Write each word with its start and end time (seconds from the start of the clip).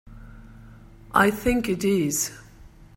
I 1.13 1.29
think 1.29 1.69
it 1.69 1.83
is. 1.83 2.31